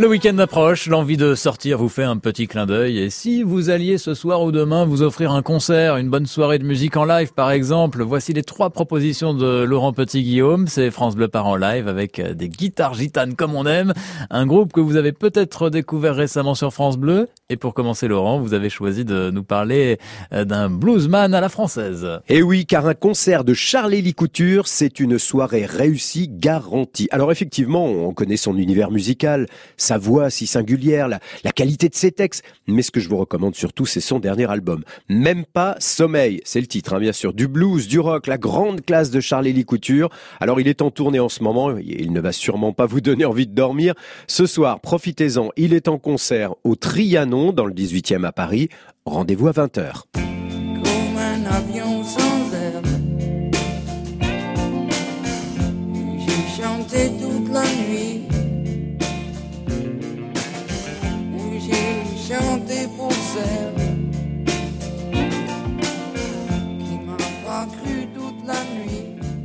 [0.00, 3.00] Le week-end approche, l'envie de sortir vous fait un petit clin d'œil.
[3.00, 6.58] Et si vous alliez ce soir ou demain vous offrir un concert, une bonne soirée
[6.58, 11.16] de musique en live par exemple, voici les trois propositions de Laurent Petit-Guillaume, c'est France
[11.16, 13.92] Bleu Par en live avec des guitares gitanes comme on aime,
[14.30, 17.28] un groupe que vous avez peut-être découvert récemment sur France Bleu.
[17.50, 19.98] Et pour commencer Laurent, vous avez choisi de nous parler
[20.32, 22.06] euh, d'un bluesman à la française.
[22.28, 27.08] Et eh oui, car un concert de Charles-Élie Couture, c'est une soirée réussie garantie.
[27.10, 29.46] Alors effectivement, on connaît son univers musical,
[29.90, 31.18] sa voix si singulière, la,
[31.52, 32.44] qualité de ses textes.
[32.68, 34.84] Mais ce que je vous recommande surtout, c'est son dernier album.
[35.08, 37.34] Même pas Sommeil, c'est le titre, hein, bien sûr.
[37.34, 40.08] Du blues, du rock, la grande classe de Charles-Élie Couture.
[40.38, 43.24] Alors il est en tournée en ce moment, il ne va sûrement pas vous donner
[43.24, 43.94] envie de dormir.
[44.28, 48.68] Ce soir, profitez-en, il est en concert au Trianon, dans le 18e à Paris.
[49.04, 50.04] Rendez-vous à 20h.
[57.08, 57.99] toute la nuit.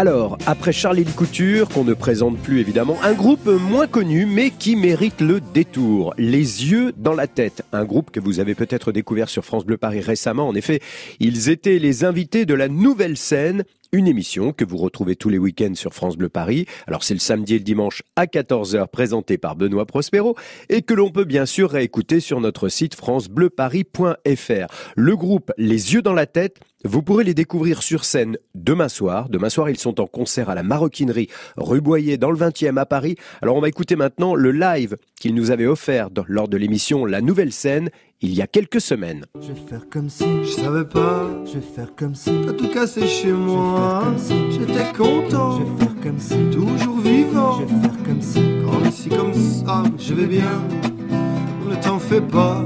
[0.00, 4.74] Alors, après Charlie Couture, qu'on ne présente plus évidemment, un groupe moins connu mais qui
[4.74, 6.14] mérite le détour.
[6.16, 7.59] Les yeux dans la tête.
[7.72, 10.48] Un groupe que vous avez peut-être découvert sur France Bleu Paris récemment.
[10.48, 10.80] En effet,
[11.20, 15.38] ils étaient les invités de la nouvelle scène une émission que vous retrouvez tous les
[15.38, 16.66] week-ends sur France Bleu Paris.
[16.86, 20.36] Alors c'est le samedi et le dimanche à 14h présenté par Benoît Prospero
[20.68, 24.66] et que l'on peut bien sûr réécouter sur notre site francebleuparis.fr.
[24.94, 29.28] Le groupe Les yeux dans la tête, vous pourrez les découvrir sur scène demain soir.
[29.28, 32.86] Demain soir, ils sont en concert à la Maroquinerie rue Boyer dans le 20e à
[32.86, 33.16] Paris.
[33.42, 37.20] Alors on va écouter maintenant le live qu'ils nous avaient offert lors de l'émission La
[37.20, 39.24] Nouvelle Scène il y a quelques semaines.
[39.40, 41.28] Je vais faire comme si je savais pas.
[41.46, 44.04] Je vais faire comme si en tout cas c'est chez moi.
[44.16, 45.58] Si j'étais content.
[45.58, 47.60] Je vais faire comme si toujours vivant.
[47.60, 50.62] Je vais faire comme si quand ici comme ça je vais bien.
[51.68, 52.64] Ne t'en fais pas.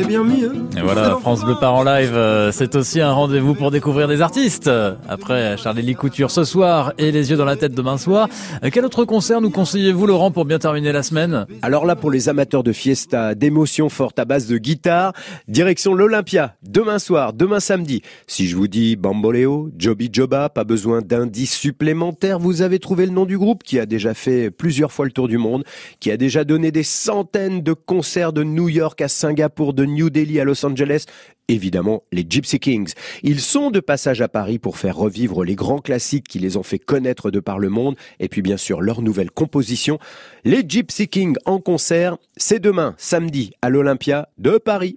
[0.00, 4.06] Hein Et voilà, France Bleu part en live, euh, c'est aussi un rendez-vous pour découvrir
[4.06, 4.70] des artistes.
[5.08, 8.28] Après Charlie Couture ce soir et Les yeux dans la tête demain soir.
[8.62, 11.46] Euh, quel autre concert nous conseillez-vous Laurent pour bien terminer la semaine?
[11.62, 15.14] Alors là pour les amateurs de fiesta, d'émotions fortes à base de guitare,
[15.48, 18.02] direction l'Olympia, demain soir, demain samedi.
[18.28, 23.12] Si je vous dis Bamboleo, Joby Joba, pas besoin d'indices supplémentaires, vous avez trouvé le
[23.12, 25.64] nom du groupe qui a déjà fait plusieurs fois le tour du monde,
[25.98, 30.10] qui a déjà donné des centaines de concerts de New York à Singapour, de New
[30.10, 31.04] Delhi à Los Angeles,
[31.48, 32.92] évidemment les Gypsy Kings.
[33.22, 36.62] Ils sont de passage à Paris pour faire revivre les grands classiques qui les ont
[36.62, 39.98] fait connaître de par le monde, et puis bien sûr leur nouvelle composition.
[40.44, 44.96] Les Gypsy Kings en concert, c'est demain, samedi, à l'Olympia de Paris.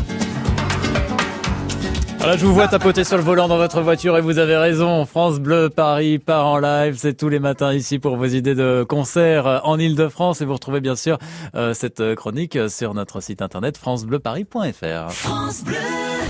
[2.21, 5.07] Voilà, je vous vois tapoter sur le volant dans votre voiture et vous avez raison.
[5.07, 6.95] France Bleu Paris part en live.
[6.95, 10.39] C'est tous les matins ici pour vos idées de concert en Ile-de-France.
[10.39, 11.17] Et vous retrouvez bien sûr
[11.55, 15.11] euh, cette chronique sur notre site internet francebleuparis.fr.
[15.11, 15.63] France